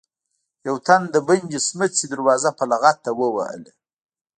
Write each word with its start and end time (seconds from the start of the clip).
يو 0.67 0.75
تن 0.85 1.01
د 1.13 1.15
بندې 1.27 1.59
سمڅې 1.67 2.05
دروازه 2.13 2.49
په 2.57 2.63
لغته 2.71 3.09
ووهله. 3.19 3.71